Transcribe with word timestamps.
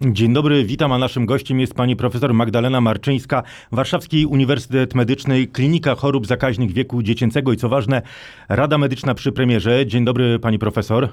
Dzień 0.00 0.32
dobry, 0.32 0.64
witam, 0.64 0.92
a 0.92 0.98
naszym 0.98 1.26
gościem 1.26 1.60
jest 1.60 1.74
pani 1.74 1.96
profesor 1.96 2.34
Magdalena 2.34 2.80
Marczyńska, 2.80 3.42
Warszawski 3.72 4.26
Uniwersytet 4.26 4.94
Medyczny, 4.94 5.46
Klinika 5.46 5.94
Chorób 5.94 6.26
Zakaźnych 6.26 6.72
Wieku 6.72 7.02
Dziecięcego 7.02 7.52
i 7.52 7.56
co 7.56 7.68
ważne, 7.68 8.02
Rada 8.48 8.78
Medyczna 8.78 9.14
przy 9.14 9.32
premierze. 9.32 9.86
Dzień 9.86 10.04
dobry 10.04 10.38
pani 10.38 10.58
profesor. 10.58 11.08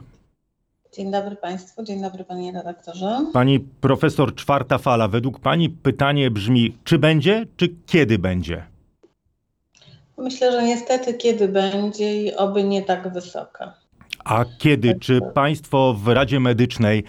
Dzień 0.94 1.12
dobry 1.12 1.36
Państwu, 1.36 1.84
dzień 1.84 2.02
dobry 2.02 2.23
Panie 2.23 2.52
redaktorze. 2.52 3.25
Pani 3.34 3.59
profesor, 3.59 4.36
czwarta 4.36 4.77
fala. 4.77 5.08
Według 5.08 5.39
pani 5.39 5.70
pytanie 5.70 6.31
brzmi, 6.31 6.77
czy 6.84 7.00
będzie, 7.00 7.45
czy 7.58 7.75
kiedy 7.86 8.20
będzie? 8.20 8.63
Myślę, 10.17 10.52
że 10.52 10.63
niestety 10.63 11.13
kiedy 11.13 11.48
będzie 11.48 12.23
i 12.23 12.36
oby 12.36 12.63
nie 12.63 12.81
tak 12.81 13.13
wysoka. 13.13 13.80
A 14.25 14.45
kiedy? 14.57 14.95
Czy 14.99 15.20
Państwo 15.34 15.93
w 15.93 16.07
Radzie 16.07 16.39
Medycznej 16.39 17.03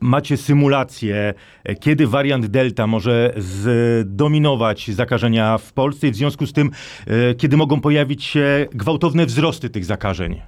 macie 0.00 0.36
symulację, 0.36 1.34
kiedy 1.80 2.06
wariant 2.06 2.46
Delta 2.46 2.86
może 2.86 3.34
zdominować 3.36 4.90
zakażenia 4.90 5.58
w 5.58 5.72
Polsce 5.72 6.08
i 6.08 6.10
w 6.10 6.16
związku 6.16 6.46
z 6.46 6.52
tym, 6.52 6.70
e, 7.06 7.34
kiedy 7.34 7.56
mogą 7.56 7.80
pojawić 7.80 8.24
się 8.24 8.66
gwałtowne 8.70 9.26
wzrosty 9.26 9.70
tych 9.70 9.84
zakażeń? 9.84 10.42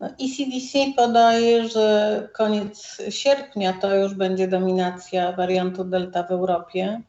No, 0.00 0.06
ECDC 0.06 0.78
podaje, 0.96 1.68
że 1.68 2.28
koniec 2.32 3.02
sierpnia 3.10 3.72
to 3.72 3.96
już 3.96 4.14
będzie 4.14 4.48
dominacja 4.48 5.32
wariantu 5.32 5.84
Delta 5.84 6.22
w 6.22 6.30
Europie. 6.30 7.00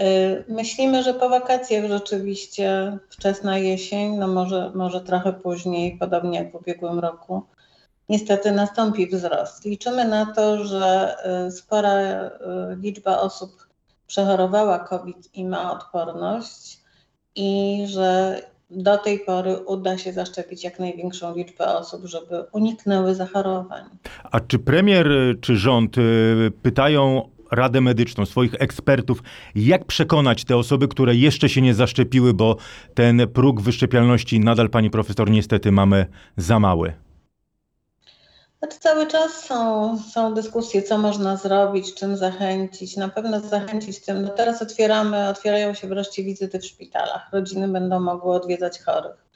Y, 0.00 0.44
myślimy, 0.48 1.02
że 1.02 1.14
po 1.14 1.28
wakacjach 1.28 1.84
rzeczywiście 1.88 2.98
wczesna 3.08 3.58
jesień, 3.58 4.16
no 4.16 4.28
może, 4.28 4.72
może 4.74 5.00
trochę 5.00 5.32
później, 5.32 5.96
podobnie 5.98 6.38
jak 6.38 6.52
w 6.52 6.54
ubiegłym 6.54 6.98
roku, 6.98 7.42
niestety 8.08 8.52
nastąpi 8.52 9.06
wzrost. 9.06 9.64
Liczymy 9.64 10.04
na 10.04 10.26
to, 10.26 10.64
że 10.64 11.16
y, 11.48 11.50
spora 11.50 11.94
y, 12.00 12.30
liczba 12.76 13.18
osób 13.18 13.68
przechorowała 14.06 14.78
COVID 14.78 15.34
i 15.34 15.44
ma 15.44 15.72
odporność 15.72 16.80
i 17.36 17.82
że 17.86 18.40
do 18.70 18.98
tej 18.98 19.18
pory 19.18 19.56
uda 19.56 19.98
się 19.98 20.12
zaszczepić 20.12 20.64
jak 20.64 20.78
największą 20.78 21.34
liczbę 21.34 21.76
osób, 21.76 22.06
żeby 22.06 22.44
uniknęły 22.52 23.14
zachorowań. 23.14 23.84
A 24.30 24.40
czy 24.40 24.58
premier 24.58 25.08
czy 25.40 25.56
rząd 25.56 25.96
pytają 26.62 27.28
Radę 27.50 27.80
Medyczną, 27.80 28.26
swoich 28.26 28.54
ekspertów, 28.58 29.22
jak 29.54 29.84
przekonać 29.84 30.44
te 30.44 30.56
osoby, 30.56 30.88
które 30.88 31.14
jeszcze 31.14 31.48
się 31.48 31.62
nie 31.62 31.74
zaszczepiły, 31.74 32.34
bo 32.34 32.56
ten 32.94 33.28
próg 33.28 33.60
wyszczepialności 33.60 34.40
nadal, 34.40 34.70
pani 34.70 34.90
profesor, 34.90 35.30
niestety 35.30 35.72
mamy 35.72 36.06
za 36.36 36.60
mały? 36.60 36.92
Znaczy 38.58 38.78
cały 38.78 39.06
czas 39.06 39.44
są, 39.44 39.98
są 39.98 40.34
dyskusje, 40.34 40.82
co 40.82 40.98
można 40.98 41.36
zrobić, 41.36 41.94
czym 41.94 42.16
zachęcić. 42.16 42.96
Na 42.96 43.08
pewno 43.08 43.40
zachęcić 43.40 44.00
tym. 44.00 44.22
No 44.22 44.28
teraz 44.28 44.62
otwieramy, 44.62 45.28
otwierają 45.28 45.74
się 45.74 45.88
wreszcie 45.88 46.22
wizyty 46.24 46.58
w 46.58 46.66
szpitalach. 46.66 47.28
Rodziny 47.32 47.68
będą 47.68 48.00
mogły 48.00 48.34
odwiedzać 48.34 48.80
chorych 48.80 49.29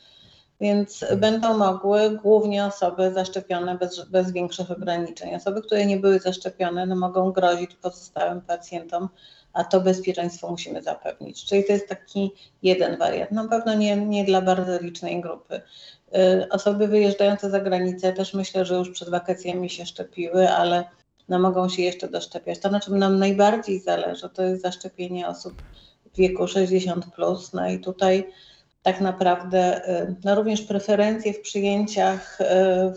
więc 0.60 1.04
będą 1.16 1.58
mogły 1.58 2.10
głównie 2.10 2.64
osoby 2.64 3.12
zaszczepione 3.12 3.78
bez, 3.78 4.04
bez 4.04 4.32
większych 4.32 4.70
ograniczeń. 4.70 5.34
Osoby, 5.34 5.62
które 5.62 5.86
nie 5.86 5.96
były 5.96 6.18
zaszczepione, 6.18 6.86
no 6.86 6.96
mogą 6.96 7.32
grozić 7.32 7.74
pozostałym 7.74 8.40
pacjentom, 8.40 9.08
a 9.52 9.64
to 9.64 9.80
bezpieczeństwo 9.80 10.50
musimy 10.50 10.82
zapewnić. 10.82 11.44
Czyli 11.44 11.64
to 11.64 11.72
jest 11.72 11.88
taki 11.88 12.32
jeden 12.62 12.98
wariant. 12.98 13.30
Na 13.30 13.48
pewno 13.48 13.74
nie, 13.74 13.96
nie 13.96 14.24
dla 14.24 14.40
bardzo 14.40 14.80
licznej 14.80 15.20
grupy. 15.20 15.60
Y, 16.16 16.48
osoby 16.50 16.88
wyjeżdżające 16.88 17.50
za 17.50 17.60
granicę 17.60 18.12
też 18.12 18.34
myślę, 18.34 18.64
że 18.64 18.74
już 18.74 18.90
przed 18.90 19.10
wakacjami 19.10 19.70
się 19.70 19.86
szczepiły, 19.86 20.50
ale 20.50 20.84
no 21.28 21.38
mogą 21.38 21.68
się 21.68 21.82
jeszcze 21.82 22.08
doszczepiać. 22.08 22.58
To, 22.58 22.70
na 22.70 22.80
czym 22.80 22.98
nam 22.98 23.18
najbardziej 23.18 23.80
zależy, 23.80 24.28
to 24.28 24.42
jest 24.42 24.62
zaszczepienie 24.62 25.28
osób 25.28 25.62
w 26.12 26.16
wieku 26.16 26.48
60. 26.48 27.06
Plus. 27.14 27.52
No 27.52 27.68
i 27.68 27.78
tutaj 27.78 28.32
tak 28.84 29.00
naprawdę 29.00 29.88
y, 30.02 30.14
no 30.24 30.34
również 30.34 30.62
preferencje 30.62 31.32
w 31.32 31.40
przyjęciach, 31.40 32.40
y, 32.40 32.44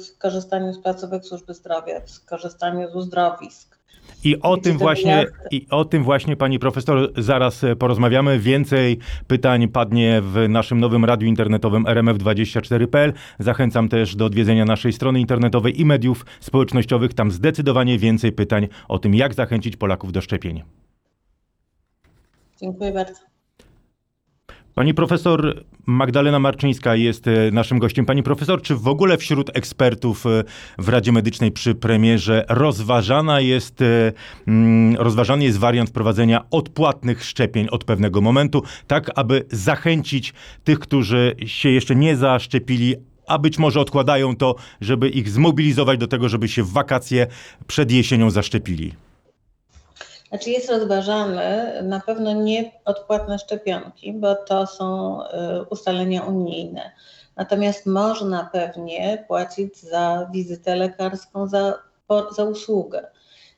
w 0.03 0.17
korzystaniu 0.17 0.73
z 0.73 0.79
placówek 0.79 1.25
służby 1.25 1.53
zdrowia, 1.53 1.99
w 1.99 2.25
korzystaniu 2.25 2.89
z 2.89 2.95
uzdrowisk. 2.95 3.77
I 4.23 4.41
o, 4.41 4.57
tym 4.57 4.77
właśnie, 4.77 5.25
I 5.51 5.67
o 5.69 5.85
tym 5.85 6.03
właśnie, 6.03 6.35
pani 6.35 6.59
profesor, 6.59 7.11
zaraz 7.17 7.63
e, 7.63 7.75
porozmawiamy. 7.75 8.39
Więcej 8.39 8.97
pytań 9.27 9.67
padnie 9.67 10.21
w 10.21 10.49
naszym 10.49 10.79
nowym 10.79 11.05
radiu 11.05 11.27
internetowym 11.27 11.83
rmf24.pl. 11.83 13.13
Zachęcam 13.39 13.89
też 13.89 14.15
do 14.15 14.25
odwiedzenia 14.25 14.65
naszej 14.65 14.93
strony 14.93 15.19
internetowej 15.19 15.81
i 15.81 15.85
mediów 15.85 16.25
społecznościowych. 16.39 17.13
Tam 17.13 17.31
zdecydowanie 17.31 17.99
więcej 17.99 18.31
pytań 18.31 18.67
o 18.87 18.99
tym, 18.99 19.15
jak 19.15 19.33
zachęcić 19.33 19.77
Polaków 19.77 20.11
do 20.11 20.21
szczepień. 20.21 20.63
Dziękuję 22.61 22.91
bardzo. 22.91 23.36
Pani 24.77 24.93
profesor 24.93 25.63
Magdalena 25.85 26.39
Marczyńska 26.39 26.95
jest 26.95 27.27
e, 27.27 27.51
naszym 27.51 27.79
gościem. 27.79 28.05
Pani 28.05 28.23
profesor, 28.23 28.61
czy 28.61 28.75
w 28.75 28.87
ogóle 28.87 29.17
wśród 29.17 29.57
ekspertów 29.57 30.25
e, 30.25 30.43
w 30.77 30.89
Radzie 30.89 31.11
Medycznej 31.11 31.51
przy 31.51 31.75
premierze 31.75 32.45
rozważana 32.49 33.39
jest, 33.39 33.81
e, 33.81 34.13
mm, 34.47 34.95
rozważany 34.95 35.43
jest 35.43 35.57
wariant 35.57 35.89
wprowadzenia 35.89 36.45
odpłatnych 36.51 37.23
szczepień 37.23 37.67
od 37.71 37.83
pewnego 37.83 38.21
momentu, 38.21 38.63
tak 38.87 39.11
aby 39.15 39.45
zachęcić 39.51 40.33
tych, 40.63 40.79
którzy 40.79 41.35
się 41.45 41.69
jeszcze 41.69 41.95
nie 41.95 42.17
zaszczepili, 42.17 42.95
a 43.27 43.39
być 43.39 43.57
może 43.57 43.79
odkładają 43.79 44.35
to, 44.35 44.55
żeby 44.81 45.09
ich 45.09 45.29
zmobilizować 45.29 45.99
do 45.99 46.07
tego, 46.07 46.29
żeby 46.29 46.47
się 46.47 46.63
w 46.63 46.71
wakacje 46.71 47.27
przed 47.67 47.91
jesienią 47.91 48.29
zaszczepili? 48.29 49.06
Znaczy 50.29 50.49
jest 50.49 50.69
rozważany 50.69 51.73
na 51.83 51.99
pewno 51.99 52.33
nie 52.33 52.71
odpłatne 52.85 53.39
szczepionki, 53.39 54.13
bo 54.13 54.35
to 54.35 54.67
są 54.67 55.19
y, 55.21 55.27
ustalenia 55.69 56.23
unijne. 56.23 56.91
Natomiast 57.35 57.85
można 57.85 58.49
pewnie 58.53 59.25
płacić 59.27 59.77
za 59.77 60.29
wizytę 60.33 60.75
lekarską, 60.75 61.47
za, 61.47 61.73
za 62.35 62.43
usługę. 62.43 63.07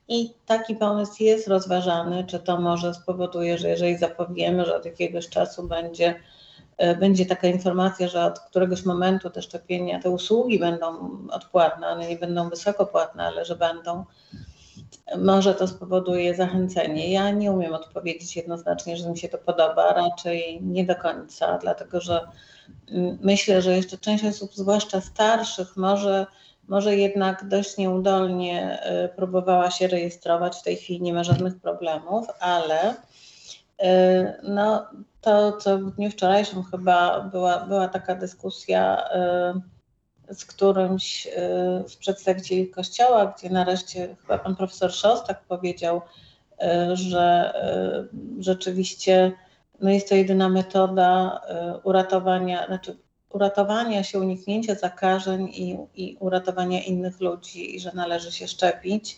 I 0.08 0.34
taki 0.46 0.76
pomysł 0.76 1.24
jest 1.24 1.48
rozważany, 1.48 2.24
czy 2.24 2.40
to 2.40 2.62
może 2.62 2.94
spowoduje, 2.94 3.58
że 3.58 3.70
jeżeli 3.70 3.98
zapowiemy, 3.98 4.66
że 4.66 4.76
od 4.76 4.86
jakiegoś 4.86 5.30
czasu 5.30 5.68
będzie, 5.68 6.16
y, 6.84 6.96
będzie 6.96 7.26
taka 7.26 7.48
informacja, 7.48 8.08
że 8.08 8.26
od 8.26 8.40
któregoś 8.40 8.86
momentu 8.86 9.30
te 9.30 9.42
szczepienia, 9.42 10.00
te 10.02 10.10
usługi 10.10 10.60
będą 10.60 11.10
odpłatne, 11.32 11.88
one 11.88 12.08
nie 12.08 12.18
będą 12.18 12.50
wysoko 12.50 12.86
płatne, 12.86 13.26
ale 13.26 13.46
że 13.46 13.56
będą, 13.56 14.06
może 15.18 15.54
to 15.54 15.68
spowoduje 15.68 16.36
zachęcenie. 16.36 17.12
Ja 17.12 17.32
nie 17.32 17.52
umiem 17.52 17.74
odpowiedzieć 17.74 18.36
jednoznacznie, 18.36 18.98
że 18.98 19.10
mi 19.10 19.18
się 19.18 19.30
to 19.30 19.38
podoba, 19.38 19.94
raczej 19.94 20.62
nie 20.62 20.86
do 20.86 20.96
końca, 20.96 21.58
dlatego 21.58 22.02
że 22.02 22.28
mm, 22.92 23.18
myślę, 23.22 23.62
że 23.62 23.76
jeszcze 23.76 23.98
część 23.98 24.26
osób, 24.26 24.54
zwłaszcza 24.54 25.02
starszych, 25.02 25.78
może, 25.78 26.26
może 26.68 26.96
jednak 26.96 27.48
dość 27.48 27.78
nieudolnie 27.78 28.80
y, 29.06 29.10
próbowała 29.16 29.72
się 29.72 29.88
rejestrować. 29.88 30.58
W 30.58 30.64
tej 30.64 30.76
chwili 30.76 31.02
nie 31.02 31.14
ma 31.14 31.24
żadnych 31.24 31.60
problemów, 31.60 32.28
ale 32.40 32.94
y, 32.94 32.96
no, 34.44 34.86
to, 35.22 35.52
co 35.52 35.78
w 35.78 35.92
dniu 35.92 36.12
wczorajszym 36.12 36.64
chyba 36.64 37.20
była, 37.20 37.60
była 37.60 37.88
taka 37.88 38.16
dyskusja, 38.16 39.10
y, 39.56 39.79
z 40.32 40.46
którymś 40.46 41.28
y, 41.28 41.90
z 41.90 41.96
przedstawicieli 41.96 42.70
kościoła, 42.70 43.34
gdzie 43.38 43.50
nareszcie 43.50 44.16
chyba 44.22 44.38
pan 44.38 44.56
profesor 44.56 44.92
Szostak 44.94 45.44
powiedział, 45.44 46.02
y, 46.02 46.96
że 46.96 47.54
y, 48.40 48.44
rzeczywiście 48.44 49.32
no 49.82 49.90
jest 49.90 50.10
to 50.10 50.16
jedyna 50.16 50.50
metoda 50.50 51.42
uratowania, 51.84 52.66
znaczy 52.66 52.98
uratowania 53.30 54.04
się, 54.04 54.20
uniknięcia 54.20 54.76
zakażeń 54.76 55.46
i, 55.46 55.78
i 55.96 56.18
uratowania 56.20 56.84
innych 56.84 57.20
ludzi 57.20 57.76
i 57.76 57.80
że 57.80 57.92
należy 57.94 58.32
się 58.32 58.48
szczepić. 58.48 59.18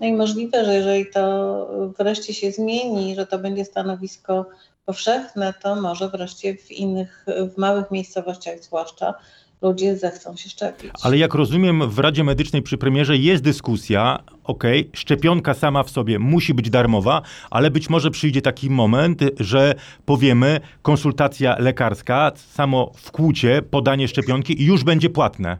No 0.00 0.06
i 0.06 0.12
możliwe, 0.12 0.64
że 0.64 0.74
jeżeli 0.74 1.10
to 1.10 1.92
wreszcie 1.98 2.34
się 2.34 2.52
zmieni, 2.52 3.14
że 3.14 3.26
to 3.26 3.38
będzie 3.38 3.64
stanowisko 3.64 4.46
powszechne, 4.86 5.54
to 5.62 5.76
może 5.76 6.08
wreszcie 6.08 6.56
w 6.56 6.70
innych, 6.70 7.26
w 7.54 7.58
małych 7.58 7.90
miejscowościach 7.90 8.58
zwłaszcza, 8.60 9.14
ludzie 9.62 9.96
zechcą 9.96 10.36
się 10.36 10.50
szczepić. 10.50 10.90
Ale 11.02 11.18
jak 11.18 11.34
rozumiem, 11.34 11.90
w 11.90 11.98
Radzie 11.98 12.24
Medycznej 12.24 12.62
przy 12.62 12.78
premierze 12.78 13.16
jest 13.16 13.42
dyskusja, 13.42 14.22
okej, 14.44 14.90
szczepionka 14.92 15.54
sama 15.54 15.82
w 15.82 15.90
sobie 15.90 16.18
musi 16.18 16.54
być 16.54 16.70
darmowa, 16.70 17.22
ale 17.50 17.70
być 17.70 17.90
może 17.90 18.10
przyjdzie 18.10 18.42
taki 18.42 18.70
moment, 18.70 19.20
że 19.40 19.74
powiemy, 20.04 20.60
konsultacja 20.82 21.56
lekarska, 21.58 22.32
samo 22.54 22.92
wkłucie, 22.96 23.62
podanie 23.62 24.08
szczepionki 24.08 24.62
i 24.62 24.64
już 24.64 24.84
będzie 24.84 25.10
płatne. 25.10 25.58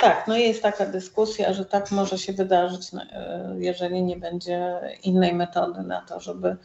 Tak, 0.00 0.28
no 0.28 0.36
jest 0.36 0.62
taka 0.62 0.86
dyskusja, 0.86 1.52
że 1.52 1.64
tak 1.64 1.90
może 1.90 2.18
się 2.18 2.32
wydarzyć, 2.32 2.92
no, 2.92 3.02
e, 3.02 3.54
jeżeli 3.58 4.02
nie 4.02 4.16
będzie 4.16 4.80
innej 5.02 5.34
metody 5.34 5.82
na 5.82 6.00
to, 6.00 6.20
żeby, 6.20 6.56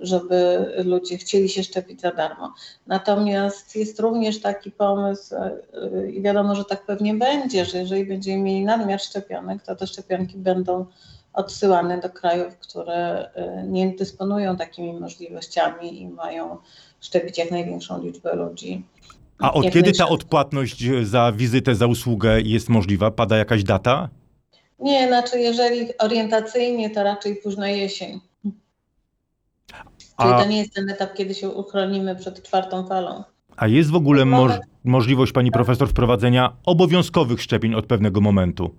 żeby 0.00 0.66
ludzie 0.84 1.18
chcieli 1.18 1.48
się 1.48 1.62
szczepić 1.62 2.00
za 2.00 2.10
darmo. 2.10 2.54
Natomiast 2.86 3.76
jest 3.76 4.00
również 4.00 4.40
taki 4.40 4.70
pomysł 4.70 5.34
e, 5.34 6.10
i 6.10 6.22
wiadomo, 6.22 6.54
że 6.54 6.64
tak 6.64 6.86
pewnie 6.86 7.14
będzie, 7.14 7.64
że 7.64 7.78
jeżeli 7.78 8.06
będziemy 8.06 8.42
mieli 8.42 8.64
nadmiar 8.64 9.00
szczepionek, 9.00 9.62
to 9.62 9.76
te 9.76 9.86
szczepionki 9.86 10.38
będą 10.38 10.86
odsyłane 11.32 12.00
do 12.00 12.10
krajów, 12.10 12.56
które 12.58 13.30
e, 13.34 13.64
nie 13.66 13.96
dysponują 13.96 14.56
takimi 14.56 15.00
możliwościami 15.00 16.02
i 16.02 16.08
mają 16.08 16.56
szczepić 17.00 17.38
jak 17.38 17.50
największą 17.50 18.02
liczbę 18.02 18.36
ludzi. 18.36 18.84
A 19.38 19.52
od 19.52 19.70
kiedy 19.70 19.92
ta 19.92 20.08
odpłatność 20.08 20.84
za 21.02 21.32
wizytę, 21.32 21.74
za 21.74 21.86
usługę 21.86 22.40
jest 22.40 22.68
możliwa? 22.68 23.10
Pada 23.10 23.36
jakaś 23.36 23.64
data? 23.64 24.08
Nie, 24.78 25.08
znaczy 25.08 25.38
jeżeli 25.38 25.98
orientacyjnie, 25.98 26.90
to 26.90 27.02
raczej 27.02 27.36
późna 27.36 27.68
jesień. 27.68 28.20
Czyli 30.20 30.32
A, 30.32 30.42
to 30.42 30.48
nie 30.48 30.58
jest 30.58 30.74
ten 30.74 30.90
etap, 30.90 31.14
kiedy 31.14 31.34
się 31.34 31.48
uchronimy 31.50 32.16
przed 32.16 32.42
czwartą 32.42 32.86
falą. 32.86 33.24
a 33.56 33.66
jest 33.68 33.90
w 33.90 33.94
ogóle 33.94 34.24
moż, 34.24 34.52
możliwość, 34.84 35.32
pani 35.32 35.50
profesor, 35.50 35.88
wprowadzenia 35.88 36.52
obowiązkowych 36.64 37.42
szczepień 37.42 37.74
od 37.74 37.86
pewnego 37.86 38.20
momentu? 38.20 38.74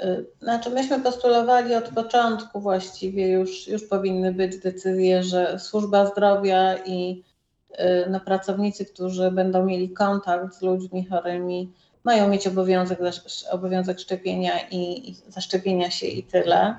Y, 0.00 0.26
Znaczy 0.42 0.70
myśmy 0.70 1.00
postulowali 1.00 1.74
od 1.74 1.88
początku 1.88 2.60
właściwie, 2.60 3.28
już, 3.28 3.68
już 3.68 3.84
powinny 3.84 4.34
być 4.34 4.58
decyzje, 4.58 5.22
że 5.22 5.58
służba 5.58 6.06
zdrowia 6.06 6.76
i 6.86 7.22
y, 7.70 8.10
no, 8.10 8.20
pracownicy, 8.20 8.84
którzy 8.86 9.30
będą 9.30 9.64
mieli 9.64 9.90
kontakt 9.90 10.54
z 10.54 10.62
ludźmi 10.62 11.06
chorymi, 11.06 11.72
mają 12.04 12.28
mieć 12.28 12.46
obowiązek, 12.46 12.98
obowiązek 13.50 14.00
szczepienia 14.00 14.52
i, 14.70 15.10
i 15.10 15.14
zaszczepienia 15.28 15.90
się 15.90 16.06
i 16.06 16.22
tyle. 16.22 16.74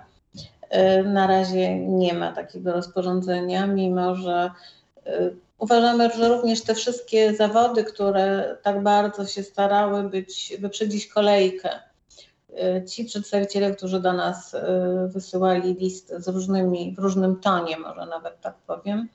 Y, 0.76 1.04
Na 1.04 1.28
razie 1.28 1.80
nie 1.80 2.14
ma 2.14 2.32
takiego 2.32 2.72
rozporządzenia, 2.74 3.68
mimo 3.68 4.16
że 4.16 4.52
y, 5.08 5.36
uważamy, 5.60 6.10
że 6.18 6.30
również 6.30 6.62
te 6.62 6.76
wszystkie 6.76 7.36
zawody, 7.36 7.84
które 7.84 8.58
tak 8.62 8.84
bardzo 8.84 9.26
się 9.26 9.44
starały 9.44 10.04
być, 10.04 10.54
wyprzedzić 10.60 11.08
kolejkę, 11.08 11.70
y, 12.50 12.86
ci 12.86 13.06
przedstawiciele, 13.06 13.72
którzy 13.72 14.00
do 14.00 14.14
nas 14.14 14.56
wysyłali 15.08 15.74
list 15.74 16.14
z 16.18 16.28
różnymi, 16.28 16.96
w 16.98 17.00
różnym 17.00 17.36
tonie, 17.36 17.78
może 17.80 18.06
nawet 18.06 18.42
tak 18.42 18.56
powiem, 18.68 19.10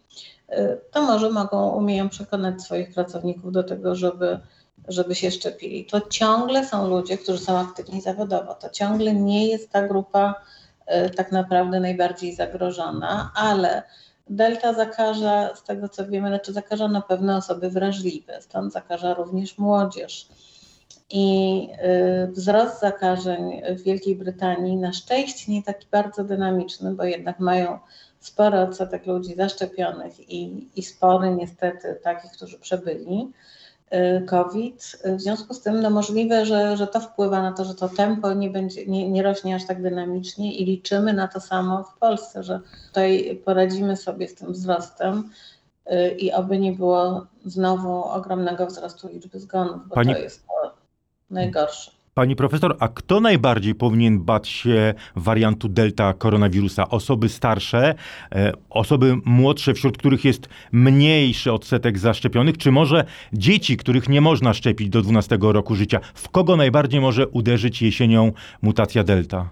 to 0.90 1.02
może 1.02 1.30
mogą, 1.30 1.70
umieją 1.70 2.08
przekonać 2.08 2.62
swoich 2.62 2.94
pracowników 2.94 3.52
do 3.52 3.62
tego, 3.62 3.94
żeby, 3.94 4.38
żeby 4.88 5.14
się 5.14 5.30
szczepili. 5.30 5.84
To 5.84 6.00
ciągle 6.00 6.66
są 6.66 6.88
ludzie, 6.88 7.18
którzy 7.18 7.38
są 7.38 7.58
aktywni 7.58 8.00
zawodowo. 8.00 8.54
To 8.54 8.70
ciągle 8.70 9.14
nie 9.14 9.46
jest 9.46 9.70
ta 9.70 9.88
grupa 9.88 10.34
tak 11.16 11.32
naprawdę 11.32 11.80
najbardziej 11.80 12.34
zagrożona, 12.34 13.32
ale 13.34 13.82
Delta 14.30 14.72
zakaża, 14.72 15.56
z 15.56 15.62
tego 15.62 15.88
co 15.88 16.06
wiemy, 16.06 16.28
znaczy 16.28 16.52
zakaża 16.52 16.88
na 16.88 17.00
pewno 17.00 17.36
osoby 17.36 17.70
wrażliwe, 17.70 18.42
stąd 18.42 18.72
zakaża 18.72 19.14
również 19.14 19.58
młodzież. 19.58 20.28
I 21.10 21.68
y, 22.28 22.32
wzrost 22.32 22.80
zakażeń 22.80 23.62
w 23.76 23.82
Wielkiej 23.82 24.16
Brytanii 24.16 24.76
na 24.76 24.92
szczęście 24.92 25.52
nie 25.52 25.62
taki 25.62 25.86
bardzo 25.90 26.24
dynamiczny, 26.24 26.94
bo 26.94 27.04
jednak 27.04 27.40
mają 27.40 27.78
spory 28.20 28.58
odsetek 28.58 29.06
ludzi 29.06 29.34
zaszczepionych 29.34 30.30
i, 30.30 30.68
i 30.76 30.82
spory 30.82 31.30
niestety 31.30 32.00
takich, 32.02 32.32
którzy 32.32 32.58
przebyli 32.58 33.32
COVID. 34.26 34.96
W 35.04 35.20
związku 35.20 35.54
z 35.54 35.60
tym 35.60 35.80
no 35.80 35.90
możliwe, 35.90 36.46
że, 36.46 36.76
że 36.76 36.86
to 36.86 37.00
wpływa 37.00 37.42
na 37.42 37.52
to, 37.52 37.64
że 37.64 37.74
to 37.74 37.88
tempo 37.88 38.32
nie, 38.32 38.50
będzie, 38.50 38.86
nie, 38.86 39.10
nie 39.10 39.22
rośnie 39.22 39.54
aż 39.54 39.66
tak 39.66 39.82
dynamicznie 39.82 40.54
i 40.54 40.64
liczymy 40.64 41.12
na 41.12 41.28
to 41.28 41.40
samo 41.40 41.84
w 41.84 41.98
Polsce, 41.98 42.42
że 42.42 42.60
tutaj 42.86 43.40
poradzimy 43.44 43.96
sobie 43.96 44.28
z 44.28 44.34
tym 44.34 44.52
wzrostem 44.52 45.30
y, 45.92 46.10
i 46.10 46.32
oby 46.32 46.58
nie 46.58 46.72
było 46.72 47.26
znowu 47.44 48.04
ogromnego 48.04 48.66
wzrostu 48.66 49.08
liczby 49.08 49.40
zgonów, 49.40 49.88
bo 49.88 49.94
Pani- 49.94 50.14
to 50.14 50.20
jest 50.20 50.46
to 50.46 50.74
najgorsze. 51.30 51.95
Pani 52.18 52.36
profesor, 52.36 52.76
a 52.80 52.88
kto 52.88 53.20
najbardziej 53.20 53.74
powinien 53.74 54.24
bać 54.24 54.48
się 54.48 54.94
wariantu 55.16 55.68
delta 55.68 56.14
koronawirusa? 56.14 56.88
Osoby 56.88 57.28
starsze, 57.28 57.94
e, 58.32 58.52
osoby 58.70 59.14
młodsze, 59.24 59.74
wśród 59.74 59.98
których 59.98 60.24
jest 60.24 60.48
mniejszy 60.72 61.52
odsetek 61.52 61.98
zaszczepionych, 61.98 62.58
czy 62.58 62.72
może 62.72 63.04
dzieci, 63.32 63.76
których 63.76 64.08
nie 64.08 64.20
można 64.20 64.54
szczepić 64.54 64.88
do 64.88 65.02
12 65.02 65.52
roku 65.52 65.74
życia? 65.74 66.00
W 66.14 66.28
kogo 66.28 66.56
najbardziej 66.56 67.00
może 67.00 67.28
uderzyć 67.28 67.82
jesienią 67.82 68.32
mutacja 68.62 69.04
delta? 69.04 69.48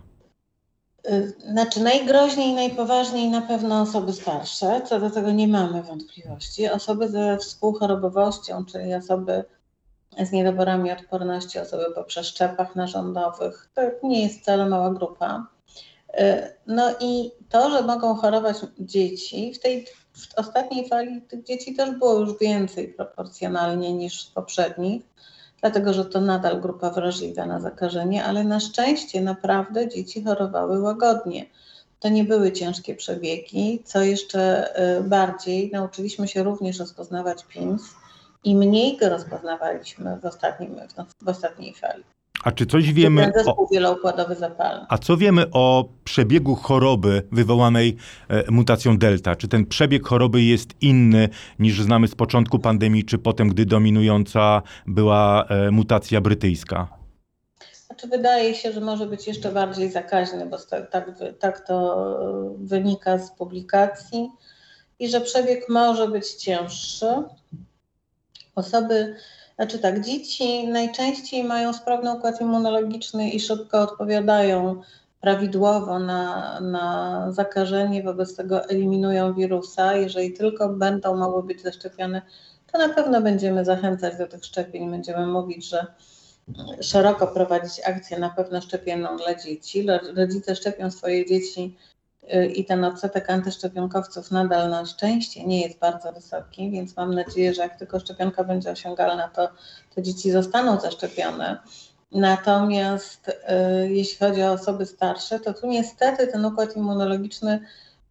Y, 1.09 1.33
Znaczy 1.53 1.81
najgroźniej 1.81 2.55
najpoważniej 2.55 3.29
na 3.29 3.41
pewno 3.41 3.81
osoby 3.81 4.13
starsze, 4.13 4.81
co 4.89 5.01
do 5.01 5.11
tego 5.11 5.33
nie 5.33 5.49
mamy 5.49 5.83
wątpliwości. 5.83 6.69
Osoby 6.69 7.09
ze 7.09 7.39
współchorobowością, 7.39 8.65
czyli 8.65 8.95
osoby 8.95 9.45
z 10.23 10.33
niedoborami 10.33 10.93
odporności, 10.93 11.59
osoby 11.59 11.85
po 11.95 12.05
przeszczepach 12.05 12.77
narządowych, 12.77 13.71
to 13.75 13.83
nie 14.03 14.23
jest 14.23 14.41
wcale 14.41 14.67
mała 14.67 14.91
grupa. 14.91 15.47
Y, 16.21 16.55
No 16.67 16.91
i 17.01 17.31
to, 17.49 17.71
że 17.71 17.83
mogą 17.83 18.15
chorować 18.15 18.57
dzieci, 18.79 19.55
w 19.55 19.61
tej 19.61 19.87
w 20.15 20.39
ostatniej 20.39 20.89
fali 20.89 21.23
tych 21.23 21.45
dzieci 21.45 21.75
też 21.75 21.91
było 21.91 22.21
już 22.21 22.39
więcej 22.39 22.89
proporcjonalnie 22.89 23.93
niż 23.93 24.29
w 24.29 24.33
poprzednich, 24.33 25.03
dlatego 25.61 25.93
że 25.93 26.05
to 26.05 26.21
nadal 26.21 26.61
grupa 26.61 26.91
wrażliwa 26.91 27.47
na 27.47 27.61
zakażenie, 27.61 28.25
ale 28.25 28.45
na 28.45 28.61
szczęście 28.61 29.21
naprawdę 29.21 29.89
dzieci 29.89 30.25
chorowały 30.25 30.81
łagodnie. 30.81 31.47
To 32.01 32.09
nie 32.09 32.25
były 32.25 32.53
ciężkie 32.53 32.95
przebiegi, 32.95 33.83
co 33.85 34.03
jeszcze 34.03 34.73
y, 34.99 35.03
bardziej 35.03 35.71
nauczyliśmy 35.73 36.29
się 36.29 36.43
również 36.43 36.79
rozpoznawać 36.79 37.45
PIMS 37.45 37.83
i 38.45 38.57
mniej 38.57 38.97
go 38.97 39.09
rozpoznawaliśmy 39.09 40.19
w, 40.23 40.25
ostatnim, 40.25 40.71
w, 40.75 41.25
w 41.25 41.29
ostatniej 41.29 41.75
fali. 41.75 42.05
A 42.45 42.53
czy 42.53 42.67
coś 42.67 42.85
Ten 42.85 42.95
wiemy 42.95 43.29
o, 43.29 43.39
zespół 43.39 43.69
wieloukładowy 43.73 44.35
zapalny. 44.35 44.87
a 44.89 44.99
co 44.99 45.17
wiemy 45.17 45.47
o 45.53 45.89
przebiegu 46.05 46.55
choroby 46.55 47.23
wywołanej 47.33 47.97
e, 48.29 48.51
mutacją 48.51 48.99
delta? 48.99 49.37
Czy 49.37 49.49
ten 49.49 49.67
przebieg 49.67 50.07
choroby 50.07 50.43
jest 50.43 50.69
inny 50.81 51.29
niż 51.59 51.83
znamy 51.83 52.09
z 52.09 52.15
początku 52.15 52.59
pandemii, 52.59 53.05
czy 53.05 53.19
potem, 53.19 53.49
gdy 53.49 53.67
dominująca 53.67 54.63
była 54.87 55.45
e, 55.45 55.71
mutacja 55.71 56.21
brytyjska? 56.21 56.89
Znaczy 57.87 58.09
wydaje 58.09 58.55
się, 58.55 58.73
że 58.73 58.81
może 58.81 59.07
być 59.07 59.27
jeszcze 59.27 59.53
bardziej 59.53 59.91
zakaźny, 59.91 60.47
bo 60.47 60.59
tak, 60.91 61.11
tak 61.39 61.67
to 61.67 62.07
wynika 62.59 63.19
z 63.19 63.31
publikacji 63.33 64.29
i 64.99 65.09
że 65.09 65.21
przebieg 65.21 65.69
może 65.69 66.09
być 66.09 66.35
cięższy. 66.35 67.07
Osoby, 68.55 69.17
znaczy 69.57 69.79
tak, 69.79 70.01
dzieci 70.05 70.69
najczęściej 70.69 71.45
mają 71.45 71.73
sprawny 71.73 72.13
układ 72.13 72.41
immunologiczny 72.41 73.31
i 73.31 73.41
szybko 73.41 73.81
odpowiadają 73.81 74.83
prawidłowo 75.21 75.99
na, 75.99 76.61
na 76.61 77.27
zakażenie, 77.33 78.03
wobec 78.03 78.37
tego 78.37 78.65
eliminują 78.69 79.35
wirusa. 79.35 79.95
Jeżeli 79.97 80.33
tylko 80.33 80.69
będą 80.69 81.17
mogły 81.17 81.43
być 81.43 81.63
zaszczepione, 81.63 82.23
to 82.73 82.79
na 82.79 82.89
pewno 82.89 83.21
będziemy 83.21 83.65
zachęcać 83.65 84.19
do 84.19 84.27
tych 84.27 84.45
szczepień. 84.45 84.91
Będziemy 84.91 85.27
mówić, 85.27 85.69
że 85.69 85.87
szeroko 86.81 87.27
prowadzić 87.27 87.81
akcję 87.87 88.19
na 88.19 88.31
pewno 88.31 88.61
szczepienną 88.61 89.17
dla 89.17 89.35
dzieci. 89.35 89.87
Ro- 89.87 90.15
Rodzice 90.17 90.57
szczepią 90.57 90.91
swoje 90.91 91.27
dzieci 91.27 91.77
i 92.55 92.65
ten 92.65 92.85
odsetek 92.85 93.31
antyszczepionkowców 93.31 94.31
nadal 94.31 94.71
na 94.71 94.87
szczęście 94.87 95.45
nie 95.45 95.61
jest 95.61 95.79
bardzo 95.79 96.13
wysoki, 96.13 96.71
więc 96.71 96.97
mam 96.97 97.15
nadzieję, 97.15 97.55
że 97.55 97.63
jak 97.63 97.79
tylko 97.79 98.01
szczepionka 98.01 98.45
będzie 98.45 98.71
osiągalna, 98.71 99.29
to, 99.29 99.49
to 99.95 100.03
dzieci 100.03 100.31
zostaną 100.31 100.81
zaszczepione. 100.81 101.59
Natomiast 102.13 103.29
y, 103.29 103.33
jeśli 103.89 104.19
chodzi 104.27 104.43
o 104.43 104.53
osoby 104.53 104.87
starsze, 104.87 105.41
to 105.41 105.55
tu 105.55 105.67
niestety 105.67 106.27
ten 106.27 106.45
układ 106.45 106.77
immunologiczny 106.77 107.61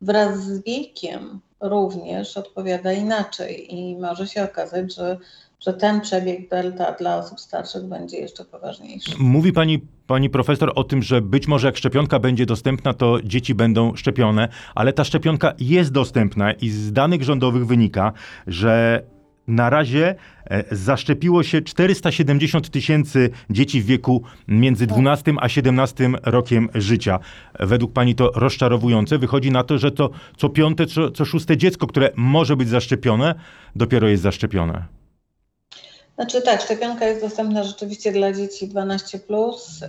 wraz 0.01 0.43
z 0.43 0.63
wiekiem 0.63 1.41
również 1.61 2.37
odpowiada 2.37 2.93
inaczej 2.93 3.75
i 3.75 3.97
może 3.97 4.27
się 4.27 4.43
okazać, 4.43 4.95
że, 4.95 5.17
że 5.65 5.73
ten 5.73 6.01
przebieg 6.01 6.49
delta 6.49 6.91
dla 6.91 7.17
osób 7.17 7.39
starszych 7.39 7.83
będzie 7.83 8.17
jeszcze 8.17 8.45
poważniejszy. 8.45 9.11
Mówi 9.19 9.53
pani, 9.53 9.79
pani 10.07 10.29
profesor 10.29 10.71
o 10.75 10.83
tym, 10.83 11.03
że 11.03 11.21
być 11.21 11.47
może 11.47 11.67
jak 11.67 11.77
szczepionka 11.77 12.19
będzie 12.19 12.45
dostępna, 12.45 12.93
to 12.93 13.17
dzieci 13.23 13.55
będą 13.55 13.95
szczepione, 13.95 14.47
ale 14.75 14.93
ta 14.93 15.03
szczepionka 15.03 15.53
jest 15.59 15.91
dostępna 15.91 16.53
i 16.53 16.69
z 16.69 16.93
danych 16.93 17.23
rządowych 17.23 17.67
wynika, 17.67 18.13
że 18.47 19.03
Na 19.47 19.69
razie 19.69 20.15
e, 20.45 20.75
zaszczepiło 20.75 21.43
się 21.43 21.61
470 21.61 22.69
tysięcy 22.69 23.29
dzieci 23.49 23.81
w 23.81 23.85
wieku 23.85 24.23
między 24.47 24.87
12 24.87 25.33
a 25.39 25.49
17 25.49 26.09
rokiem 26.23 26.69
życia. 26.75 27.19
Według 27.59 27.93
pani 27.93 28.15
to 28.15 28.31
rozczarowujące. 28.35 29.17
Wychodzi 29.17 29.51
na 29.51 29.63
to, 29.63 29.77
że 29.77 29.91
to 29.91 30.09
co 30.37 30.49
piąte, 30.49 30.85
co, 30.85 31.11
co 31.11 31.25
szóste 31.25 31.57
dziecko, 31.57 31.87
które 31.87 32.09
może 32.15 32.55
być 32.55 32.69
zaszczepione, 32.69 33.35
dopiero 33.75 34.07
jest 34.07 34.23
zaszczepione. 34.23 34.85
Znaczy 36.15 36.41
tak, 36.41 36.61
szczepionka 36.61 37.05
jest 37.05 37.21
dostępna 37.21 37.63
rzeczywiście 37.63 38.11
dla 38.11 38.33
dzieci 38.33 38.67
12. 38.67 39.19
Plus. 39.19 39.79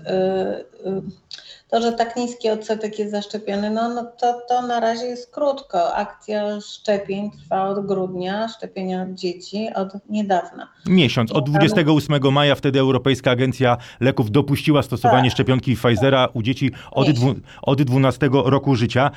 To, 1.68 1.80
że 1.82 1.92
tak 1.92 2.16
niski 2.16 2.50
odsetek 2.50 2.98
jest 2.98 3.10
zaszczepiony, 3.10 3.70
no, 3.70 3.88
no 3.88 4.04
to, 4.04 4.40
to 4.48 4.66
na 4.66 4.80
razie 4.80 5.06
jest 5.06 5.30
krótko. 5.30 5.94
Akcja 5.94 6.60
szczepień 6.60 7.30
trwa 7.30 7.68
od 7.68 7.86
grudnia, 7.86 8.48
szczepienia 8.48 9.06
dzieci 9.10 9.68
od 9.74 9.88
niedawna. 10.08 10.68
Miesiąc. 10.86 11.32
Od 11.32 11.50
28 11.50 12.32
maja 12.32 12.54
wtedy 12.54 12.80
Europejska 12.80 13.30
Agencja 13.30 13.76
Leków 14.00 14.30
dopuściła 14.30 14.82
stosowanie 14.82 15.28
Tak. 15.28 15.32
szczepionki 15.32 15.76
Pfizera 15.76 16.28
u 16.34 16.42
dzieci 16.42 16.72
od, 16.90 17.10
dwu, 17.10 17.34
od 17.62 17.82
12 17.82 18.28
roku 18.32 18.76
życia. 18.76 19.10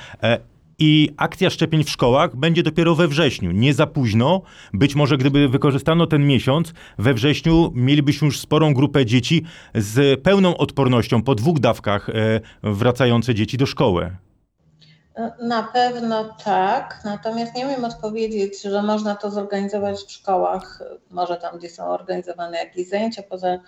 E, 0.80 0.84
I 0.84 1.14
akcja 1.16 1.50
szczepień 1.50 1.84
w 1.84 1.90
szkołach 1.90 2.36
będzie 2.36 2.62
dopiero 2.62 2.94
we 2.94 3.08
wrześniu. 3.08 3.52
Nie 3.52 3.74
za 3.74 3.86
późno. 3.86 4.42
Być 4.72 4.94
może 4.94 5.18
gdyby 5.18 5.48
wykorzystano 5.48 6.06
ten 6.06 6.26
miesiąc, 6.26 6.72
we 6.98 7.14
wrześniu 7.14 7.72
mielibyśmy 7.74 8.26
już 8.26 8.40
sporą 8.40 8.74
grupę 8.74 9.06
dzieci 9.06 9.44
z 9.74 10.22
pełną 10.22 10.56
odpornością 10.56 11.22
po 11.22 11.34
dwóch 11.34 11.58
dawkach 11.58 12.08
e, 12.08 12.12
wracające 12.62 13.34
dzieci 13.34 13.56
do 13.56 13.66
szkoły. 13.66 14.16
Na 15.42 15.62
pewno 15.62 16.24
tak, 16.44 17.00
natomiast 17.04 17.54
nie 17.54 17.66
umiem 17.66 17.84
odpowiedzieć, 17.84 18.62
że 18.62 18.82
można 18.82 19.14
to 19.14 19.30
zorganizować 19.30 19.98
w 19.98 20.12
szkołach, 20.12 20.82
może 21.10 21.36
tam, 21.36 21.58
gdzie 21.58 21.70
są 21.70 21.84
organizowane 21.84 22.58
jakieś 22.58 22.88
zajęcia 22.88 23.22
poza, 23.22 23.58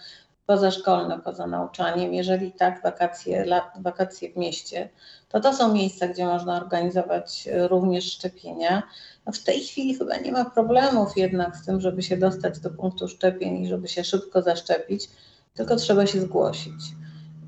pozaszkolne, 0.51 1.21
poza 1.21 1.47
nauczaniem. 1.47 2.15
Jeżeli 2.15 2.53
tak, 2.53 2.83
wakacje, 2.83 3.45
lat, 3.45 3.65
wakacje 3.81 4.33
w 4.33 4.37
mieście, 4.37 4.89
to 5.29 5.41
to 5.41 5.53
są 5.55 5.75
miejsca, 5.75 6.09
gdzie 6.09 6.27
można 6.27 6.57
organizować 6.57 7.49
również 7.69 8.05
szczepienia. 8.13 8.83
No 9.27 9.33
w 9.33 9.39
tej 9.39 9.61
chwili 9.61 9.95
chyba 9.95 10.17
nie 10.17 10.33
ma 10.33 10.45
problemów 10.45 11.17
jednak 11.17 11.57
z 11.57 11.67
tym, 11.67 11.81
żeby 11.81 12.03
się 12.03 12.17
dostać 12.17 12.59
do 12.59 12.71
punktu 12.71 13.09
szczepień 13.09 13.63
i 13.63 13.69
żeby 13.69 13.89
się 13.89 14.05
szybko 14.05 14.43
zaszczepić, 14.43 15.11
tylko 15.55 15.77
trzeba 15.77 16.07
się 16.07 16.21
zgłosić. 16.21 16.81